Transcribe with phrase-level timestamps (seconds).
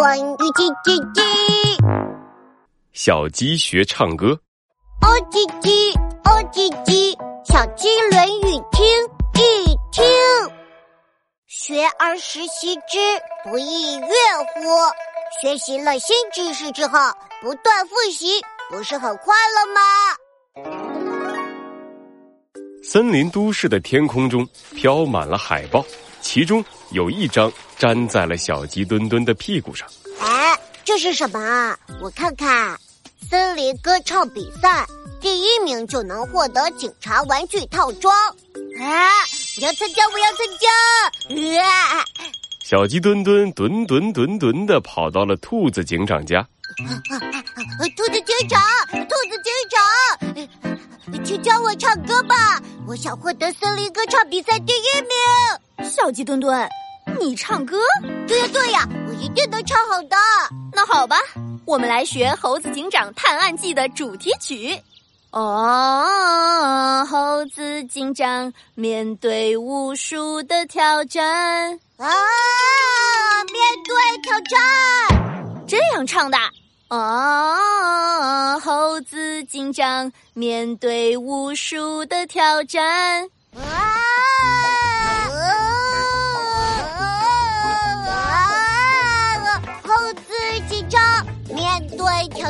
[0.00, 1.20] 关于叽叽叽，
[2.94, 4.28] 小鸡学唱歌。
[5.02, 8.82] 哦叽叽，哦叽叽，小鸡《论语》听
[9.34, 10.02] 一听。
[11.46, 12.96] 学而时习之，
[13.44, 14.08] 不亦说
[14.54, 14.62] 乎？
[15.42, 16.98] 学习了新知识之后，
[17.42, 18.40] 不断复习，
[18.70, 19.80] 不是很快乐吗？
[22.82, 25.84] 森林都市的天空中飘满了海报，
[26.20, 29.88] 其中有一张粘在了小鸡墩墩的屁股上。
[30.20, 31.78] 哎，这是什么啊？
[32.00, 32.78] 我看看，
[33.28, 34.86] 森林歌唱比赛，
[35.20, 38.14] 第一名就能获得警察玩具套装。
[38.80, 39.10] 啊！
[39.56, 41.62] 我要参加，我要参加！
[41.62, 42.04] 啊！
[42.62, 46.46] 小鸡墩墩墩墩墩墩的跑到了兔子警长家。
[46.76, 49.52] 兔子警长，兔子警
[51.12, 52.62] 长，请教我唱歌吧！
[52.86, 55.10] 我想获得森林歌唱比赛第一名。
[55.90, 56.68] 小鸡墩墩，
[57.18, 57.76] 你唱歌？
[58.28, 60.16] 对呀对呀，我一定能唱好的。
[60.72, 61.18] 那好吧，
[61.66, 64.80] 我们来学《猴子警长探案记》的主题曲。
[65.32, 72.06] 哦，猴子警长面对无数的挑战啊，
[73.46, 74.58] 面对挑战，
[75.66, 76.38] 这样唱的。
[76.88, 83.99] 哦，猴子警长面对无数的挑战啊，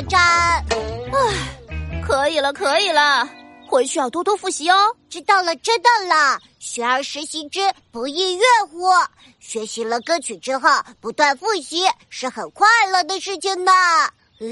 [0.03, 0.65] 战，
[1.13, 1.19] 唉。
[2.07, 3.29] 可以了，可以了，
[3.69, 4.77] 回去要多多复习哦。
[5.09, 6.41] 知道了，知道了。
[6.59, 7.61] 学而时习之，
[7.93, 8.89] 不亦乐乎？
[9.39, 10.69] 学习了歌曲之后，
[11.01, 13.73] 不断复习是很快乐的事情呢。
[14.41, 14.49] 呃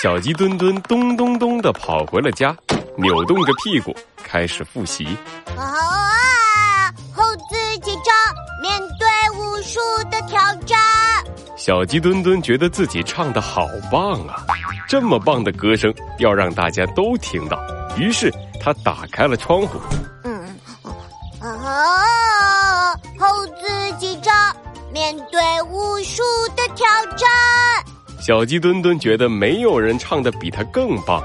[0.00, 2.56] 小鸡墩墩咚咚咚的跑回了家，
[2.96, 5.16] 扭动着屁股开始复习。
[5.56, 6.90] 啊！
[7.14, 8.14] 猴子警长
[8.60, 9.06] 面对
[9.38, 9.78] 无数
[10.10, 10.78] 的挑战。
[11.56, 14.44] 小鸡墩墩觉得自己唱的好棒啊！
[14.92, 17.58] 这么棒的歌声要让大家都听到，
[17.96, 19.80] 于是他打开了窗户。
[20.22, 20.54] 嗯，
[21.40, 22.92] 啊！
[23.18, 23.54] 猴子
[23.98, 24.54] 警长
[24.92, 26.22] 面对无数
[26.54, 26.86] 的挑
[27.16, 27.26] 战。
[28.20, 31.24] 小鸡墩墩觉得没有人唱的比他更棒，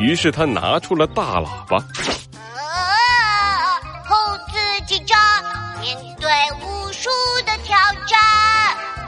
[0.00, 1.76] 于是他拿出了大喇叭。
[1.76, 1.86] 啊！
[4.04, 4.16] 猴
[4.48, 5.16] 子警长
[5.80, 6.28] 面对
[6.60, 7.08] 无数
[7.46, 8.18] 的挑战。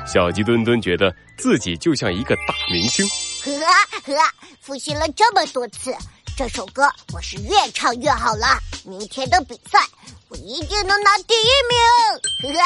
[0.06, 3.04] 小鸡墩墩觉得自己就像一个大明星。
[3.56, 5.96] 呵呵，复习了这么多次，
[6.36, 8.58] 这首歌我是越唱越好了。
[8.84, 9.78] 明天的比赛，
[10.28, 12.54] 我一定能拿第一名。
[12.54, 12.62] 呵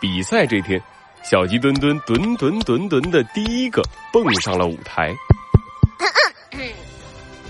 [0.00, 0.82] 比赛这天，
[1.24, 5.14] 小鸡墩墩墩墩墩墩的第一个蹦上了舞台。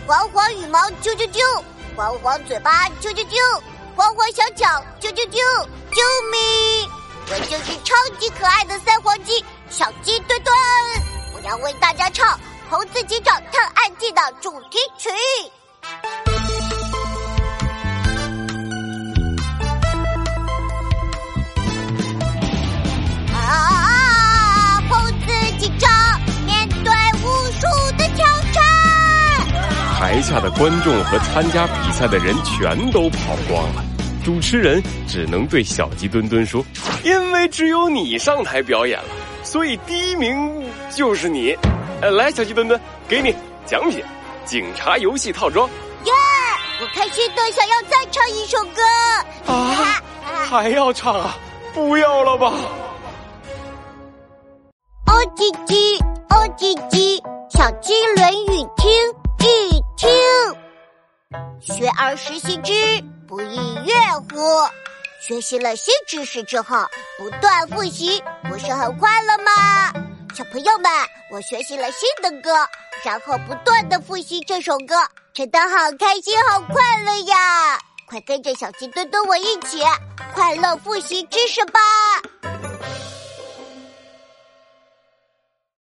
[0.06, 1.62] 黄黄羽毛啾啾啾，
[1.96, 3.60] 黄黄嘴巴啾啾啾，
[3.96, 4.64] 黄黄小脚
[5.00, 6.90] 啾啾啾，救命！
[7.28, 10.54] 我就是超级可爱的三黄鸡小鸡墩墩，
[11.34, 12.26] 我要为大家唱
[12.70, 15.10] 《猴子警长探案记》的主题曲。
[23.34, 24.80] 啊！
[24.88, 25.26] 猴子
[25.58, 25.90] 警长
[26.46, 27.66] 面对无数
[27.98, 28.62] 的挑战，
[29.98, 33.84] 台下的观众和参加比赛的人全都跑光了。
[34.24, 36.64] 主持人只能对小鸡墩墩说
[37.04, 39.08] ：“因为只有你上台表演了，
[39.46, 41.56] 所以第一名就是你。
[42.02, 43.32] 呃，来，小鸡墩墩，给你
[43.64, 44.04] 奖品——
[44.44, 45.70] 警察游戏套装。”
[46.04, 46.12] 耶！
[46.80, 48.82] 我开心的想要再唱一首歌
[49.46, 50.02] 啊！
[50.44, 51.36] 还要唱啊？
[51.72, 52.52] 不要了吧！
[55.06, 58.90] 哦叽叽，哦叽叽，小鸡《论语》听
[59.40, 60.10] 一听，
[61.60, 62.72] 学而时习之。
[63.26, 63.94] 不亦乐
[64.30, 64.36] 乎？
[65.26, 66.86] 学习了新知识之后，
[67.18, 69.92] 不断复习，不是很快乐吗？
[70.32, 70.88] 小朋友们，
[71.32, 72.64] 我学习了新的歌，
[73.02, 74.94] 然后不断的复习这首歌，
[75.34, 77.76] 真的好开心，好快乐呀！
[78.06, 79.82] 快跟着小鸡墩墩我一起
[80.32, 81.80] 快乐复习知识吧！